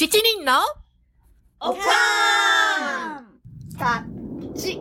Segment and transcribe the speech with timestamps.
[0.00, 0.62] 七人の
[1.60, 4.80] おかーんタッチ。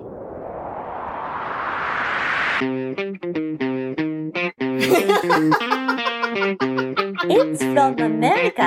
[7.28, 8.64] It's from America.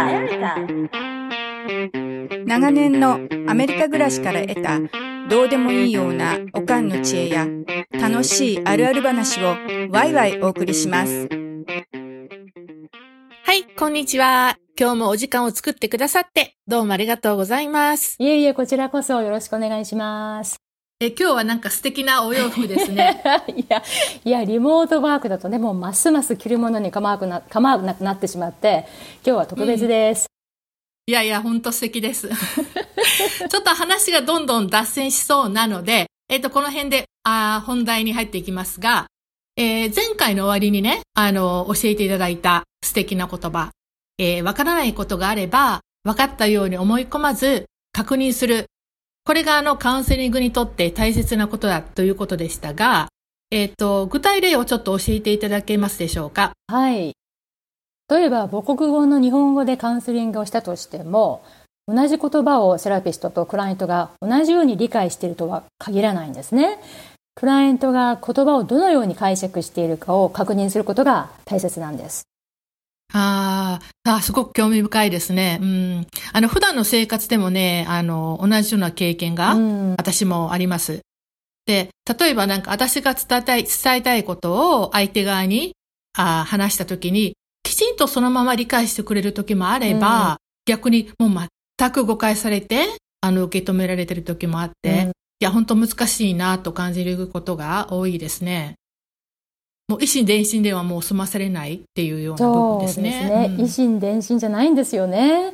[2.45, 4.79] 長年のアメリカ暮らしから得た
[5.31, 7.47] どうでもいいようなおかんの知恵や
[7.93, 9.57] 楽しいあるある話を
[9.91, 11.31] ワイワイお送りします。
[13.47, 14.62] はい、こんにちは。
[14.79, 18.17] 今日もお時間を作ってくださって、どうもありがとうございます。
[18.19, 20.57] いえいえ、こちらこそよろしくお願いします。
[20.99, 23.23] え、今日はなんか素敵なお洋服ですね。
[23.55, 23.83] いや、
[24.25, 28.87] いや、リモートワークだとね、もうますます着るものに構わなくな構わなくなってしまって、
[29.27, 30.27] 今日は特別です。
[31.07, 32.31] いやいや、ほんと素敵です。
[33.51, 39.07] ちょっと話がどんどん脱線しそうなので、えっ、と、この辺で、あー本題に入っていきますが、
[39.57, 43.71] えー前回の終わりにね、あの、教えていただいた素敵な言葉、
[44.19, 48.67] えーわからないことがあれば、分かったように思い込まず、確認する。
[49.25, 53.09] これがあの、カウンセリングにとって大切なことだということでしたが、
[53.51, 56.53] えっ、と、具体例をちょっと教えていただけますでしょうか？
[56.69, 57.15] はい。
[58.11, 61.45] 例えば、母国語の日本語でカウンセリングをしたとしても、
[61.87, 66.79] 同じ言葉をセラピストとクライアントが同じように理解しているとは限らないんですね。
[67.35, 72.25] クライアントが言葉をどのように解釈しているかを確認することが大切なんです。
[73.13, 75.59] あーあー、すごく興味深いですね。
[75.63, 76.07] うん。
[76.33, 81.01] あの、普段の生活でもね、あの、同じような経験が、うん私もあります。
[81.67, 85.75] で、例えばなんか私が伝えたい、伝えたいことを相手側に
[86.17, 92.87] あー話したときに、きちんとそのまま理解してくれるときもあれば、うん逆にもう全く誤解されて、
[93.21, 98.77] あの、受け止められてるときもあって、うんいや、本当難しいなと感じることが多いですね。
[99.93, 103.13] もう一心伝心ではもう済まされないっていうような部分ですね。
[103.13, 103.55] そうですね。
[103.59, 105.53] うん維心伝心じゃないんですよね。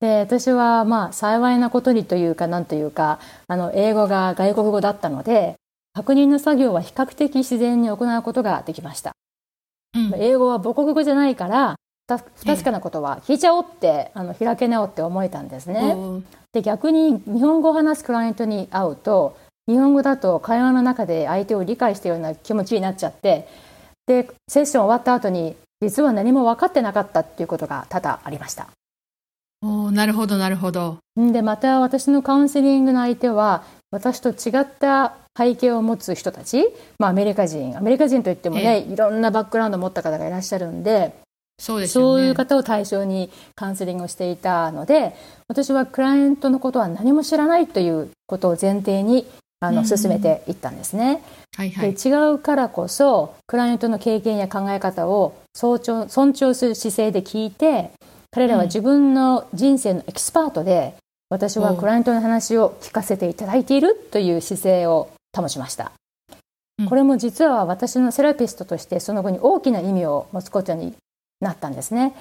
[0.00, 5.56] で、私はまあ幸いなことにというか、なんというか、あの、英語が外国語だったので、
[5.92, 9.12] 確認の作業は比較的自然に行うことができました。
[9.94, 11.76] うん英語は母国語じゃないから、
[12.06, 15.94] た不確かなことは聞いちゃおうって、あの、開け直って思えたんですね。
[16.54, 19.36] で、逆に日本語を話すクライアントに会うと、
[19.68, 23.48] 日本語だと会話の中で相手を理解しているような気持ちになっちゃって、
[24.06, 28.68] で、セッション終わった後に、実は何も分かってなかったっていうことが多々ありました。
[29.62, 30.98] おーなるほど、なるほど。
[31.20, 36.66] んで、また私のカウンセリングの相手は、私と違った背景を持つ人たち、
[36.98, 41.14] まあアメリカ人、アメリカ人といってもね、いろんなバックグラウンドを持った方がいらっしゃるんで、
[41.58, 42.20] そうですよね。
[42.20, 45.14] そういう方を対象にカウンセリングをしていたので、
[45.48, 49.26] 私はクライアントのことは何も知らないということを前提に
[49.60, 51.22] あのうん進めていったんですね。
[51.56, 51.94] はいはい。
[51.94, 57.90] で違うからこそ、クライアントの経験や考え方を尊重尊重する姿勢で聞いて、
[58.30, 60.94] 彼らは自分の人生のエキスパートで、
[61.30, 65.84] 私はクライアントの話を聞かせていただいているという姿勢を保ちました。
[65.84, 65.96] うん
[66.90, 70.92] これも実は私のセラピストとしてその後に大きな意味を持つことに
[71.40, 72.14] なったんですね。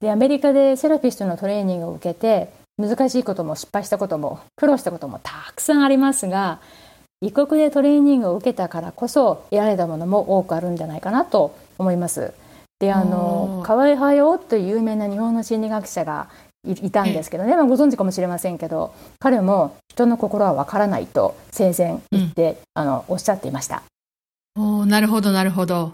[0.00, 6.60] で、アメリカでセラピストのトレーニングを受けて、難しいことも失敗したことも苦労したこともたくさんありますが、
[7.22, 12.32] 異国でトレーニングを受けたからこそ得られたものも多くあるんじゃないかなと思います。
[12.78, 16.28] で、あの、河合隼という有名な日本の心理学者が
[16.66, 23.82] いいたんですけどね、まあ、ご存知かもしれませんけど、彼も人の心はわからないと生前言って、あの、おっしゃっていました。
[24.56, 25.92] おーなるほど、なるほど。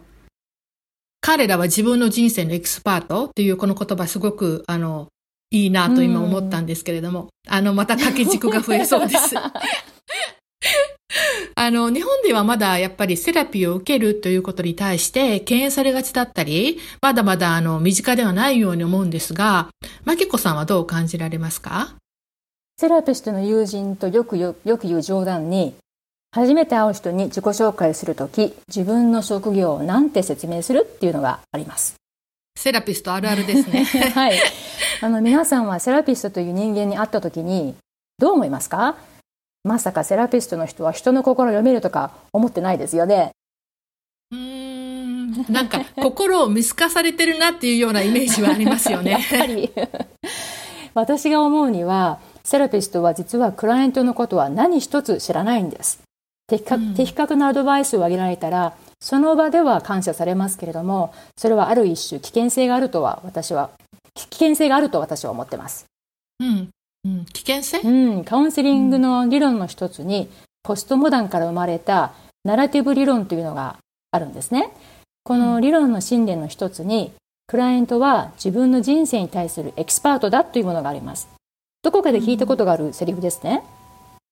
[1.20, 5.08] 彼らは自分の人生のエキスパートっていうこの言葉すごく、あの、
[5.50, 9.34] いいなと今思ったんですけれども、あの、また掛け軸が増えそうです。
[11.54, 19.68] あの、日本ではまだやっぱりセラピーを受けるということに対して敬遠されがちだったり、まだまだあの、身近ではないように思うんですが、
[20.04, 21.94] マキコさんはどう感じられますか？
[22.78, 25.74] セラピストの友人とよくよよく言う冗談に、
[26.34, 31.94] 初めて会う人に自己紹介するとき、自分の職業を何て説明するっていうのがあります。
[32.58, 33.84] セラピストあるあるですね。
[34.14, 34.38] はい。
[35.00, 37.74] あの、皆さんはセラピストという人間に会ったときに、
[38.18, 38.96] どう思いますか？
[39.66, 43.32] まさかセラピストの人は人の心を読めるとか思ってないですよね。
[44.32, 49.26] うーんなんか心を見透かされてるなっていうようなイメージはありますよ やっね。
[49.30, 49.70] ぱり
[50.94, 56.00] 私が思うにはセラピストは実はクライアントのことは何一つ知らないんです
[56.46, 63.70] 的確,、うん的確なアドバイスをあげられたらその場では感謝されますけれどもそれはある一種危険性があるとは私は
[64.14, 65.86] 危険性があると私は思ってます、
[66.40, 66.70] うん。
[67.06, 67.80] うん、危険性？
[67.80, 70.28] うん、カウンセリングの理論の一つに
[70.64, 72.12] ポストモダンから生まれた
[72.44, 73.78] ナラティブ理論というのが
[74.10, 74.72] あるんですね
[75.22, 77.12] この理論の信念の一つに
[77.46, 81.28] クライアントは自分の人生に対するエキスパートだというものがあります。
[81.82, 83.62] どこかで聞いたことがあるセリフですね。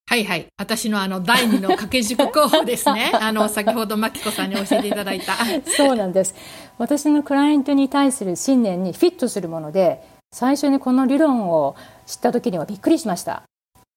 [0.07, 0.47] はいはい。
[0.57, 3.11] 私のあの、第二の掛け軸候補ですね。
[3.19, 5.33] あの、先ほど、マキコさんに教えていただいた。
[5.65, 6.35] そうなんです。
[6.77, 10.03] 私のクライアントに対する信念にフィットするもので、
[10.35, 13.43] 最初にこの理論を知った時にはびっくりしました。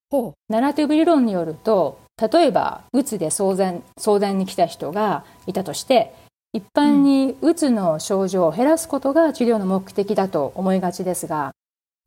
[0.08, 1.99] ほナラティブ理論によると、
[2.32, 6.14] 例えば、うつで相談相談に来た人がいたとして、
[6.52, 11.50] 一般にうつの症状を減らすことが治療の目的だと思いがちですが、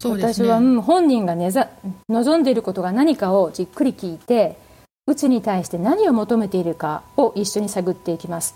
[0.01, 0.77] す私は、うね。
[0.77, 1.67] ん本人がねざ
[2.07, 4.57] 望んでいることが何かをじっくり聞いて
[5.07, 8.55] うつに対して何を求めているかを一緒に探っていきます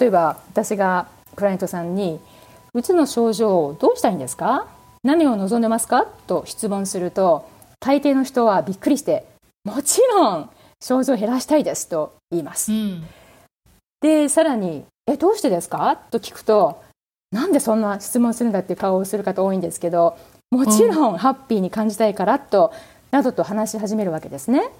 [0.00, 1.06] 例えば私が
[1.36, 2.18] クライアントさんに
[2.74, 4.66] 「うつの症状をどうしたいんですか？
[5.04, 7.48] 何を望んでますか?」と質問すると
[7.80, 9.26] 大抵の人はびっくりして
[9.64, 10.50] 「もちろん
[10.82, 13.04] 症状を減らしたいです」と言いますうん。
[14.00, 16.82] でさらに「えどうしてですか?」と聞くと
[17.30, 20.16] 「なんでそんな質問するんだ」っていう顔をする方多いんですけど
[20.50, 22.72] もちろんハッピーに感じたいからと
[23.10, 24.70] などと話し始めるわけですね。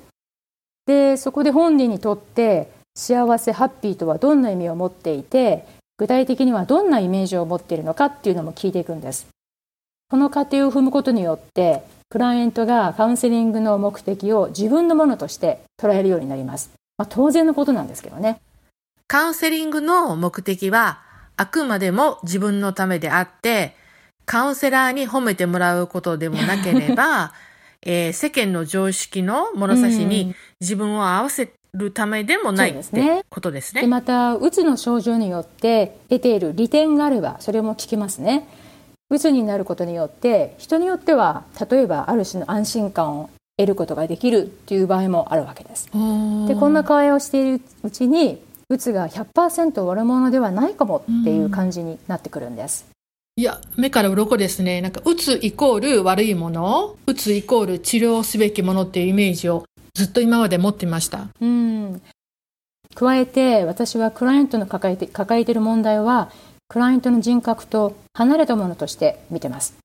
[0.87, 5.67] でそこで本人にとって幸せハッピーとはどんな意味を持っていて
[5.97, 9.27] 具体的にはどんなイメージを持っているのかっていうのも聞いていくんです。
[10.09, 16.71] この過程を踏むことによってクライアントがカウンセリングの目的を自分のものとして捉えるようになります。
[16.97, 18.39] まあ、当然のことなんですけどね。
[19.09, 21.01] カウンセリングの目的は
[21.37, 23.75] あくまでも自分のためであって、
[24.27, 27.33] カウンセラーに褒めてもらうことでもなければ、
[27.83, 33.87] えー世間の常識の物差しうんに自分を合わせるためでもないっそうですねてことですでね。
[33.89, 38.49] またうつの症状によって出ている利点があればそれも聞きますね
[39.11, 52.87] うつになることによって人によっては例えばある種の安心感を得ることができるっていう場合もあるわけですでこんな会話をしているうちにうつが100%悪者ではないかもっていう感じになってくるんです、
[53.37, 54.81] いや、目から鱗ですね。
[54.81, 59.65] なんか、うつイコール悪いもの、うつイコール治療すべきものっていうイメージを
[59.95, 61.29] ずっと今まで持ってました。
[61.41, 62.03] うん
[62.95, 66.31] 加えて私はクライアントの抱えて抱えている問題は
[66.75, 69.77] クライアントの人格と離れたものとして見てます。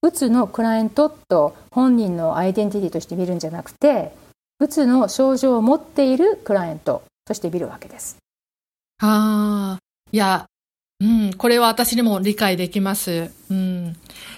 [0.00, 4.14] うつのクライアントと本人のアイデンティティとして見るんじゃなくて
[4.58, 8.16] うつの症状を持っているクライアントとして見るわけです。
[9.02, 9.78] ああ、
[10.10, 10.46] いや、
[11.00, 13.30] うん、これは私にも理解できます。
[13.50, 13.94] うん。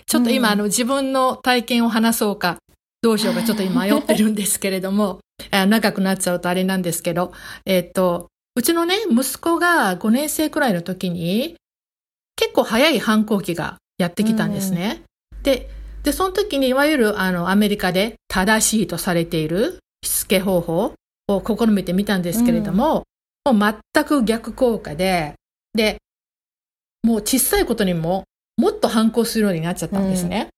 [0.06, 2.56] ちょっと今、うんあの、自分の体験を話そうか、
[3.02, 5.20] どうしようかちょっと今迷ってるんですけれども、
[5.52, 7.32] 長くなっちゃうとあれなんですけど、
[7.64, 11.54] えっと、うちのね、息子が5年生くらいの時に、
[12.36, 15.02] 結構早い反抗期がやってきたんですね。
[15.42, 15.68] で、
[16.02, 20.94] で、その時にいわゆるあのアメリカで正しいとされているしつけ方法
[21.28, 23.04] を試みてみたんですけれども、
[23.44, 25.34] もう全く逆効果で、
[25.74, 25.98] で、
[27.02, 28.24] もう小さいことにも
[28.56, 30.48] もっと反抗するようになっちゃったんですね。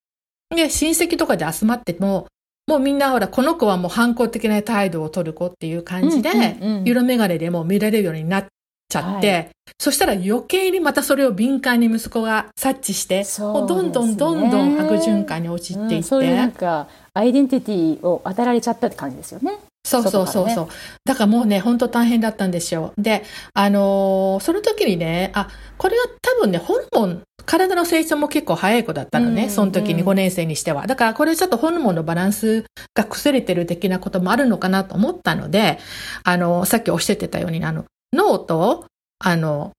[0.54, 2.28] で、親戚とかで集まっても、
[2.66, 8.46] もうみんなほら、この子はもう反抗的な態度を取る子っていう感じで、うんうんうん色眼鏡でも見られるようになっ
[8.88, 9.44] ちゃって、は
[9.78, 20.68] そしたら余計にまたそれを敏感に息子が察知して、そうもうどんどんどんどん悪循環に陥っていって、うんそういうなんかアイデンティティを与えられちゃったって感じですよねそうそうそうそう。
[21.04, 22.92] だからもうね、本当大変だったんですよ。
[22.98, 23.22] で、
[23.54, 25.48] あのーその時にね、あ、
[25.78, 30.88] これは多分ね、ホルモン、体の成長も結構早い子だったのね、うんその時にうん5年生にしては。
[30.88, 35.78] だからこれちょっとホルモンのバランスが崩れてる的なこともあるのかなと思ったので、
[36.24, 38.86] あのさっきおっしゃってたように、あの、脳と、
[39.18, 39.72] あの、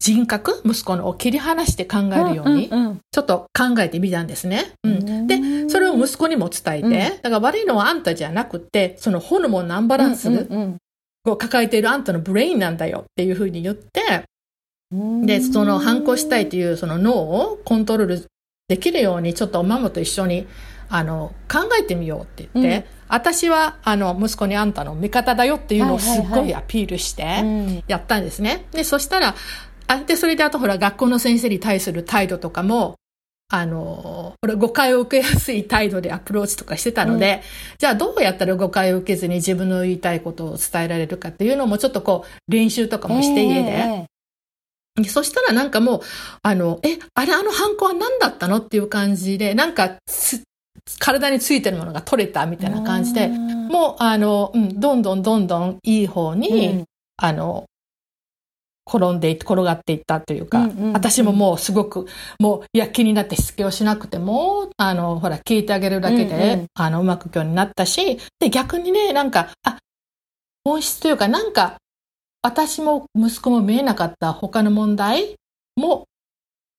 [0.00, 2.70] 人格息子のを切り離して考えるように、
[3.12, 4.72] ちょっと考えてみたんですね。
[4.82, 4.88] う。
[4.88, 6.92] うんんで、それを息子にも伝えて、うん。
[6.92, 10.78] だから悪いのはあんたじゃなくて、そのホルモンのアンバランスうん。
[11.26, 14.24] を抱えているあんたのブレインなんだよっていうふうに言って、
[14.90, 15.26] うん。
[15.26, 17.14] で、その反抗したいというその脳
[17.52, 18.26] をコントロール
[18.68, 20.46] できるように、ちょっとママと一緒に、
[20.90, 22.84] あの、考えてみようって言って、うん。
[23.08, 27.84] 私は、あの、息子にあんたの味方だよっていうのをすっごいアピールして、うん。
[27.86, 28.66] やったんですね。
[28.72, 29.36] で、そしたら、
[29.86, 32.96] あ、で、それであとほら、学校の先生に対する態度とかも、
[33.52, 37.42] あの、これ誤解を受けやすい態度でアプローチとかしてたので、
[37.78, 43.70] じゃあどうやったら誤解を受けずに自分の言いたいことを伝えられるかっていうのもちょっとこう、練習とかもして家で。
[43.70, 44.06] え
[45.02, 46.00] でそしたらなんかもう、
[46.42, 50.42] あの、え、あれあのハンコは何だったのっていう感じで、なんかつ、
[50.98, 53.68] 体についてるものが取れたみたいな感じで、うん。
[53.68, 56.84] もう、あの、うん、どんどんどんどんいい方に、うん。
[57.16, 57.64] あの、
[58.88, 60.92] 転んでいって、転がっていったというか、うんうんうん。
[60.92, 62.06] 私ももうすごく、
[62.40, 66.66] もう、いや、気になってしつけをしなくても、あの、ほら、聞いてあげるだけで、うんうん。
[66.74, 69.78] あの、うまくいくようになったし、で、逆にね、なんか、あ、
[70.64, 71.76] 本質というか、なんか、
[72.42, 75.36] 私も息子も見えなかった他の問題
[75.76, 76.06] も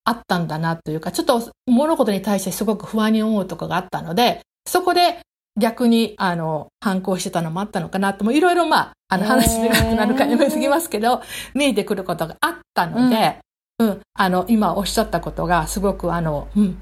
[0.04, 5.20] あったんだなというか、ちょっと物事に対してすごく不安に思うとかがあったので、そこで
[5.60, 11.22] 逆に、あの、反抗してたのもあったのかなと、もいろいろまあ、あの、話で長くなるからやめすぎますけど、
[11.54, 13.40] 見えてくることがあったので、
[13.80, 16.78] うん、あの、今おっしゃったことが、すごくあの、うん、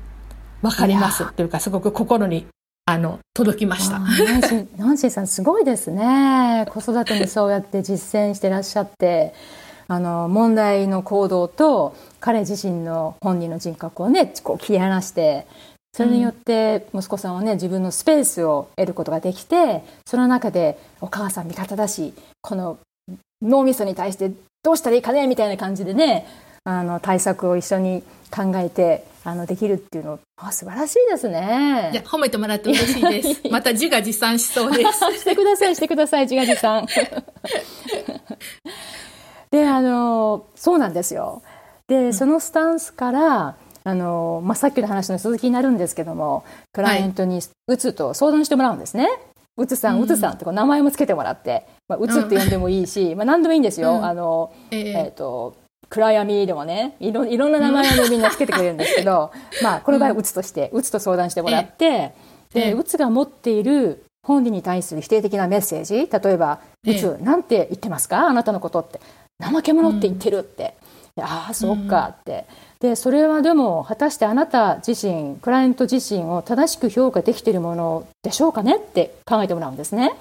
[0.62, 1.24] わかります。
[1.24, 2.46] っていうか、すごく心に、
[2.86, 4.00] あの、届きました。
[4.78, 6.66] ナンシーさんすごいですね。
[6.70, 9.34] 子育てにそうやって実践してらっしゃって
[9.92, 15.48] あの問題の行動と彼自身の本人の人格をねこう切り離して
[15.94, 22.78] それによって息子さんはね自分のスペースを得ることができてその中でお母さん味方だしこの
[23.42, 24.32] 脳みそに対して
[24.64, 26.28] どうしたらいいかねみたいな感じでね
[26.64, 31.90] あの対策を一緒に考えてあのできるっていうのあ素晴らしいですね。
[31.92, 33.42] いや、褒めてもらって嬉しいです。
[33.52, 34.92] また自画自賛しそうです。
[35.20, 36.88] してください、してください、自画自賛。
[39.52, 41.42] で、あの、そうなんですよ。
[41.90, 49.10] で、そのスタンスから、あの、まあ、さっきの話の続きになるんですけども、クライアントにうつと相談してもらうんですね。
[49.58, 53.98] うつさん、うつさんってこう名前もつけてもらって、まあ、うつって呼んでもいいし、まあ、何でもいいんですよ。
[53.98, 54.06] うん。
[54.06, 55.08] あの、ええ。
[55.10, 55.58] っ、と、
[55.90, 59.32] 暗闇でもねいろいろんな名前をみんなつけてくれるんですけど、
[59.64, 62.14] まあこの場合はうつとしてうつと相談してもらって、え
[62.54, 62.60] え。
[62.72, 66.94] でうつが持っている本人に対する否定的なメッセージ例えば「うえ。
[66.94, 68.28] えつなんて言ってますか？
[68.28, 69.00] あなたのこと」って
[69.42, 70.74] 「怠け者って言ってる」って「で
[71.22, 72.46] ああそうか」って。
[72.80, 80.16] でそれはでも果たしてあなた自身クライアント自身を正しく評価できているものでしょうかねって考えてもらうんですね。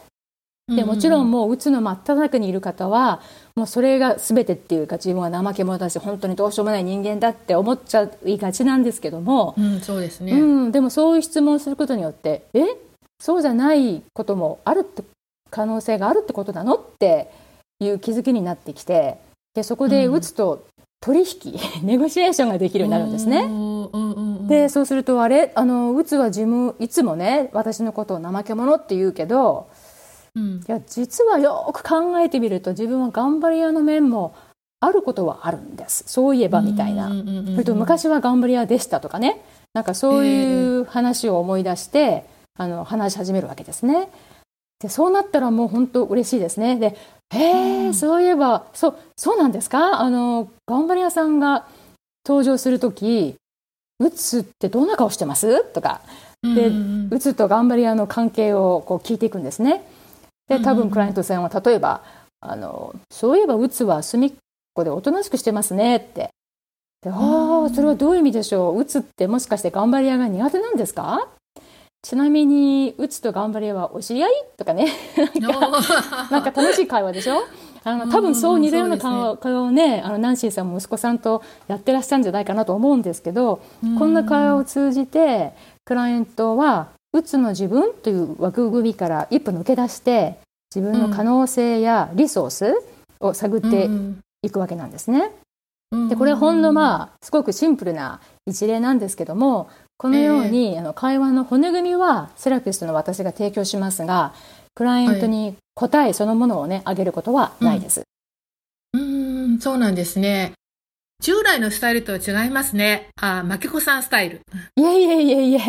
[0.69, 3.23] でもちろんもううつの真っ只中にいる方は
[3.57, 10.33] もうそれが全てっていうか自分は怠け者だし本当にどうしようもない人間だって思っちゃいがちなんですけども、うん、そうですね。
[10.33, 12.65] うん、でもそういう質問をすることによってえ
[13.19, 15.03] そうじゃないこともあるって
[15.51, 17.31] 可能性があるってことなのって
[17.81, 19.17] いう気づきになってきて
[19.55, 20.67] でそこでうんうつと
[21.01, 23.43] 取引、 ネゴシエーションができるようになるんですね。
[23.43, 29.69] うんうんうんうんでそうするとあれあのうつは自分いつもね私のことを怠け者って言うけど
[30.35, 30.57] うん。
[30.57, 34.35] いや実はよく考えてみると自分は頑張り屋の面も
[34.81, 36.05] あることはあるんです。
[36.07, 39.43] そういえばみたいな、それと昔は頑張り屋でしたとかね。
[39.75, 42.25] なんかそういう話を思い出して、
[42.59, 44.09] あの話し始めるわけですね
[44.81, 46.77] でそうなったらもう本当嬉しいですね。
[46.77, 46.97] で
[47.31, 50.01] へえ、そういえばそうそうなんですか？
[50.01, 51.67] あの頑張り屋さんが
[52.27, 53.35] 登場する時
[53.99, 55.65] うつってどんな顔してます？
[55.65, 56.01] とか。
[56.43, 57.09] でうんうん。
[57.11, 59.83] うつと頑張り屋の関係をこう聞いていくんですね。
[60.49, 62.03] で多分クライアントさんは例えば
[62.41, 64.33] あの「そういえばうつは隅っ
[64.73, 66.31] こでおとなしくしてますね」って。
[67.03, 68.79] でああそれはどういう意味でしょう？
[68.81, 71.29] うつってもしかして頑張り屋が苦手なんですか？
[72.03, 74.31] ちなみにうつと頑張り屋はお知り合い？
[74.57, 74.93] とかね。
[76.31, 77.43] なんか楽しい会話でしょ？
[77.85, 83.63] あの多分そう似たような会話をねあのナンシーさんも息子さんとやってらっしゃるんじゃないかなと思うんですけど
[83.99, 85.53] こんな会話を通じて
[85.85, 90.39] クライアントはうつの自分という枠組みから一歩抜け出して
[90.75, 92.75] 自分の可能性やリソース
[93.21, 93.89] を探って
[94.43, 95.31] いくわけなんですね。
[96.11, 104.33] でこれほんのまあすごくシンプルな一例なんですけどもこのように、あの会話の骨組みはセラピストの私が提供しますが
[104.75, 108.03] クライアントに答えそのものをねあげることはないです。
[108.95, 109.05] うん、う
[109.57, 110.53] んそうなんですね。
[111.21, 113.09] 従来のスタイルとは違いますね。
[113.21, 114.41] あ、マキコさんスタイル。
[114.77, 115.61] いえいえいえいえ、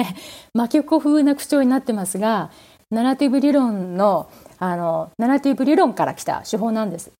[0.53, 2.51] マキコ風な口調になってますが、
[2.91, 7.11] ナラティブ理論の、あの、ナラティブ理論から来た手法なんです。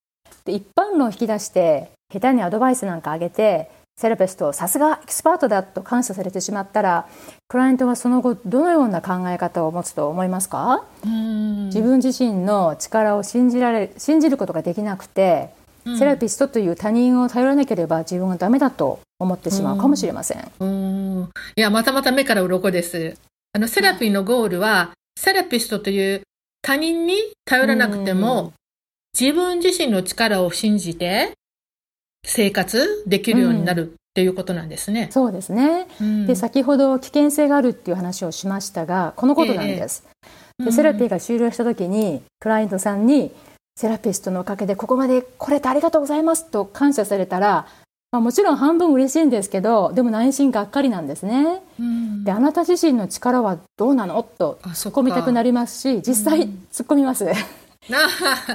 [0.45, 7.05] で一般論を引き出して、下手にアドバイスなんかあげて、セラピスト、さすがエキスパートだと感謝されてしまったら、
[7.49, 15.49] クライアントはその後、どのような考え方を持つと思いますか、自分自身の力を信じられ、信じることができなくて、
[15.97, 20.49] セラピストという他人を頼らなければ自分はダメだと思ってしまうかもしれません。
[20.61, 21.29] うん。
[21.57, 23.17] いや、またまた目から鱗です。
[23.51, 26.21] あの、セラピーのゴールは、セラピストという
[26.61, 28.53] 他人に頼らなくてうんも、
[29.19, 31.33] 自分自身の力を信じて、
[32.25, 35.07] 生活できるようになるっていうことなんですね。
[35.11, 35.87] そうですね。
[36.01, 36.27] うん。
[36.27, 40.03] で先ほど危険性があるっていう話をしましたがこのことなんです、
[40.63, 43.31] でセラピーが終了した時にクライアントさんに
[43.77, 47.65] セラピストのおかげでここまで来れてありがとうございますと感謝されたら、
[48.11, 51.61] まあ、もちろん半分嬉しいんですけどでも内心がっかりなんですね。
[51.79, 52.23] うん。
[52.25, 54.21] であなた自身の力はどうなの？
[54.23, 57.25] と突っ込みたくなりますし実際突っ込みます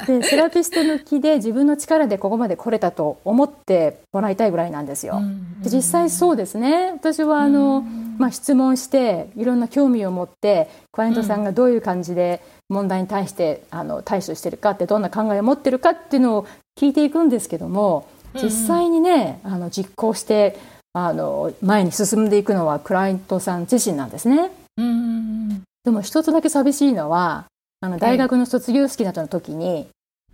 [0.07, 5.21] でセラピスト抜きで自分の力でここまで来れたと思ってもらいたいぐらいなんですよ。
[5.63, 6.93] で実際そうですね。
[6.93, 7.83] 私はあの、
[8.19, 16.47] まあ、質問していろんな興味を持ってクライアントさんがどういう感じで問題に対してあの対処してるかってどんな考えを持ってるかっていうのを
[16.79, 20.59] 聞いていくんですけども実際にねあの実行して
[20.93, 24.51] あの前に進んでいくのはクライアントさん自身なんですね。
[24.77, 25.63] うん。
[25.85, 27.47] でも一つだけ寂しいのは、
[27.85, 29.87] あの、大学の卒業式などの時に、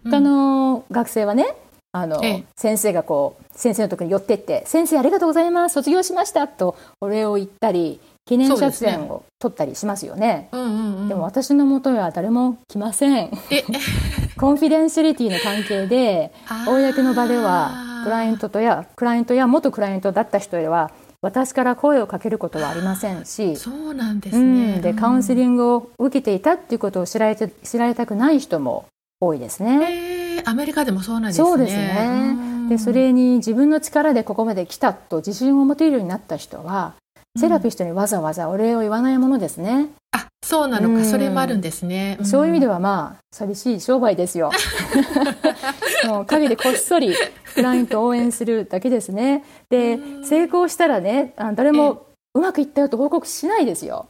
[0.05, 0.11] うん。
[0.13, 1.57] 他の学生はね、
[1.91, 2.45] あの、ええ。
[2.57, 10.49] 先生がこう、先生のところに寄ってって、先生ありがとうございます、卒業しましたとお礼を言ったり、記念写真を撮ったりしますよね。
[10.53, 11.09] うんうんうん。
[11.09, 13.33] でも私のもとへは誰も来ません。
[13.51, 13.65] え、
[14.39, 16.33] コンフィデンシャリティの関係で、
[16.67, 17.73] 公の場では、
[18.05, 20.93] クライアントとや、クライアントや元クライアントだった人へは、
[21.23, 24.79] 私から声をかけることはありませんし、そうなんですうね。
[24.79, 28.87] ん、で、カウンセリングを受けていたっていうことを知られて、知られたくない人も
[29.21, 30.39] 多いですね。
[30.39, 31.47] えー、アメリカでもそうなんですね。
[31.47, 32.69] そうですね。
[32.71, 36.95] で、それに自分の力でここまで来たと自信を持てるようになった人は、
[37.39, 39.91] セラピストにわざわざお礼を言わないものですね。
[40.13, 42.19] あ、そうなのか、うんそれもあるんですね。
[42.25, 42.75] そういう意味では。
[42.75, 44.51] はまあ、寂しい商売ですよ。
[46.07, 47.15] もう陰でこっそり
[47.55, 49.45] クライアントを応援するだけですね。
[49.69, 54.07] で、成功したらね、あ誰もうまくいったよと報告しないですよ。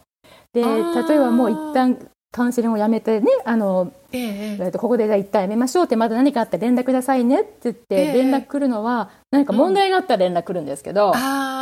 [0.52, 0.68] で、例
[1.14, 1.96] えばもう一旦
[2.32, 11.12] カウンセリングをやめてね、あの、ええここでじゃあ一旦やめましょうって、まだ何かあったら連絡くださいねって言って、ええ連絡来るのは、何か問題があったら連絡来るんですけど、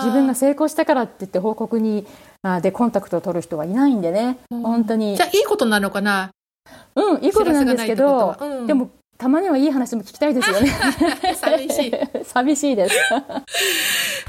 [0.02, 2.07] 自分が成功したからって言って報告に、
[2.42, 4.62] あで、コンタクトを取る人はいないんでね、うん。
[4.62, 5.16] 本当に。
[5.16, 5.26] じゃ。
[5.26, 6.30] あ、いいことなのかな？
[6.95, 8.66] うん、いいことなんですけどうん。
[8.66, 10.71] でも、たまにはいい話も聞きたいですよね。
[11.35, 11.93] 寂しい。
[12.25, 12.97] 寂しいです。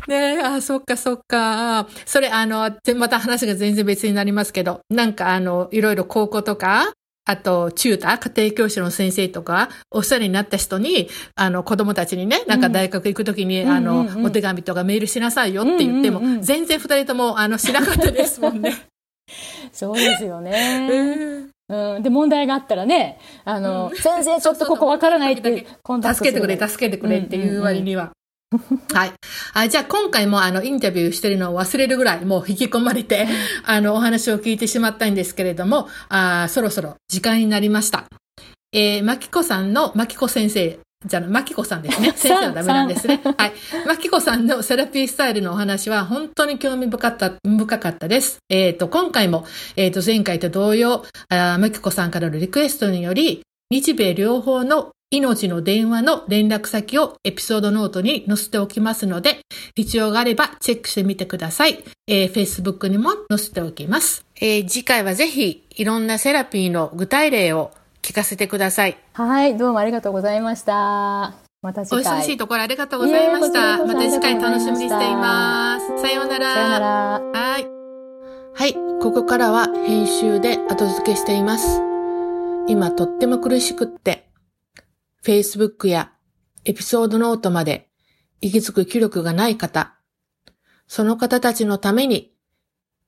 [0.08, 1.88] ねえ、あ、そっかそっか。
[2.08, 6.92] それ、あの、ぜまた話が全然別になりますけど、なんかあの、いろいろ高校とか、
[7.26, 18.76] あと、チューター、家庭教師の先生とか、お世話になった人に、あの、子供たちにね、なんか大学行くときに、うんあの、うんうんうんお手紙とかメールしなさいよって言っても、うんうんうん全然二人とも、あの、しなかったですもんね。
[19.72, 21.42] そうですようね。
[21.42, 28.12] んうん、で、問題があったらね、あの、先生ちょっとここわからないって、助けてくれ、助けてくれっていう割には。
[28.94, 29.12] はい。
[29.54, 33.28] あじゃあ今回もあのインタビューしてるのを忘れるぐらいもう引き込まれて、
[33.64, 38.06] あのお話を聞いてしまったんですけれども、あそろそろ時間になりました。
[38.72, 42.12] えー、まきこさんの、まきこ先生、じゃあ、まきこさんですね。
[42.18, 43.22] 先生はダメなんですね。
[43.24, 43.54] はい。
[43.88, 48.40] まきこさんのセラピースタイルのお話は本当に興味深かった、深かったです。
[48.50, 49.46] えっ、と、今回も、
[49.78, 59.40] えっ、と、前回と同様、あまきこさんからのリクエストにより、日米両方の命の電話の連絡先をエピソードノートに載せておきますので、
[59.76, 61.82] 必要があればチェックしてみてください。
[62.08, 64.26] えー、Facebook にも載せておきます。
[64.42, 68.98] えー、次回はぜひ、いろんなセラピーの具体例を聞かせてください。
[69.14, 71.36] はい、どうもありがとうございました。
[71.62, 72.20] またお次回。
[72.20, 73.86] 忙しいところありがとうございました。
[73.86, 76.02] また次回楽しみにしています。
[76.02, 76.54] さようなら。
[76.54, 76.86] さようなら。
[77.40, 77.68] はい。
[78.54, 78.74] はい。
[79.02, 81.82] ここからは編集で後付けしています。
[82.68, 84.30] 今とっても苦しくって、
[85.24, 86.12] Facebook や
[86.66, 87.90] エピソードノートまで
[88.42, 89.96] 行き着く気力がない方、
[90.88, 92.34] その方たちのために、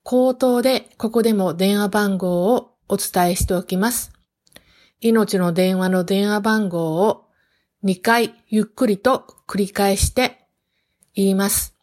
[0.04, 4.11] 口頭でここでも電話番号をお伝えしておきます。
[5.02, 7.26] 命の電話の電話番号を
[7.84, 10.46] 2回ゆっくりと繰り返して
[11.16, 11.76] 言います。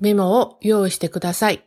[0.00, 1.62] メモを用意してください。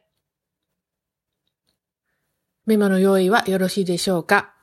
[2.66, 4.56] メモの用意はよろしいでしょうか？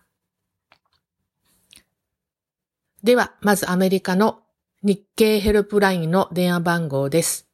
[3.05, 4.41] では、まずアメリカの
[4.83, 7.47] 日経ヘルプラインの電話番号です。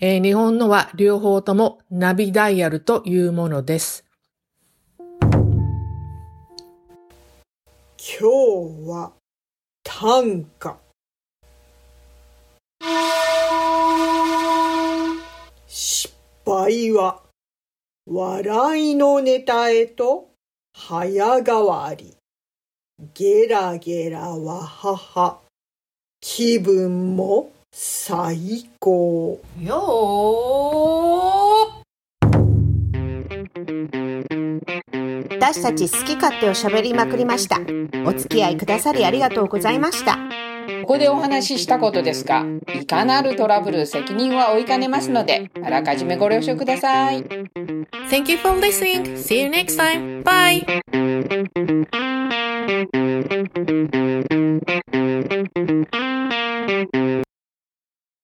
[0.00, 4.04] えー日本のは両方ともナビダイヤルというものです。
[7.98, 9.12] 今日は
[9.82, 10.76] 短歌。
[15.66, 16.14] 失
[16.46, 17.20] 敗は
[18.06, 20.30] 笑いのネタへと
[20.74, 22.16] 早変わり。
[23.14, 25.40] ゲラゲラは母。
[26.20, 29.40] 気分も最高
[35.40, 37.60] 私たち好き勝手を喋りまくりました。
[38.06, 40.18] お付き合いくださりありがとうございました。
[40.82, 47.22] ここでお話ししたことですが、いかなるトラブル責任は負いかねますので、あらかじめご了承ください。
[48.10, 49.16] Thank you for listening.
[49.16, 50.22] See you next time.
[50.22, 50.64] Bye!